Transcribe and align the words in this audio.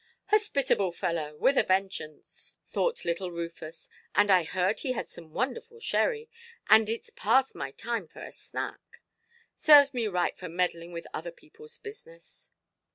"Hospitable 0.29 0.93
fellow, 0.93 1.37
with 1.37 1.59
a 1.59 1.63
vengeance"! 1.63 2.57
thought 2.65 3.05
little 3.05 3.29
Rufus. 3.29 3.87
"And 4.15 4.31
I 4.31 4.43
heard 4.45 4.79
he 4.79 4.93
had 4.93 5.07
some 5.09 5.31
wonderful 5.31 5.79
sherry, 5.79 6.27
and 6.67 6.87
itʼs 6.87 7.15
past 7.15 7.53
my 7.53 7.69
time 7.69 8.07
for 8.07 8.23
a 8.25 8.31
snack. 8.31 8.81
Serves 9.53 9.93
me 9.93 10.07
right 10.07 10.35
for 10.35 10.49
meddling 10.49 10.91
with 10.91 11.05
other 11.13 11.31
peopleʼs 11.31 11.83
business". 11.83 12.49